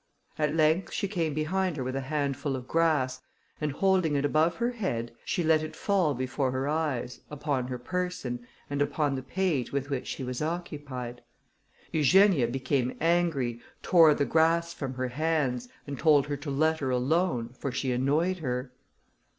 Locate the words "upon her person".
7.29-8.39